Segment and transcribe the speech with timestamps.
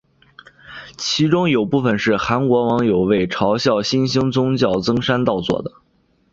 [0.97, 5.71] 其中有部分是韩国网友为嘲笑新兴宗教甑山道做的。